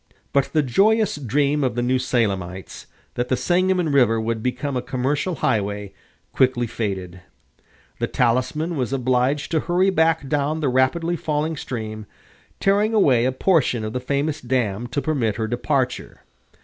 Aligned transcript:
But 0.33 0.45
the 0.45 0.63
joyous 0.63 1.17
dream 1.17 1.63
of 1.63 1.75
the 1.75 1.83
New 1.83 1.99
Salemites, 1.99 2.87
that 3.13 3.27
the 3.27 3.37
Sangamon 3.37 3.91
River 3.91 4.19
would 4.19 4.41
become 4.41 4.75
a 4.75 4.81
commercial 4.81 5.35
highway, 5.45 5.93
quickly 6.33 6.65
faded. 6.65 7.21
The 7.99 8.07
Talisman 8.07 8.75
was 8.77 8.91
obliged 8.93 9.51
to 9.51 9.59
hurry 9.59 9.91
back 9.91 10.27
down 10.27 10.59
the 10.59 10.69
rapidly 10.69 11.15
falling 11.17 11.55
stream, 11.55 12.07
tearing 12.59 12.95
away 12.95 13.25
a 13.25 13.31
portion 13.31 13.85
of 13.85 13.93
the 13.93 13.99
famous 13.99 14.41
dam 14.41 14.87
to 14.87 15.03
permit 15.03 15.35
her 15.35 15.45
departure. 15.47 16.21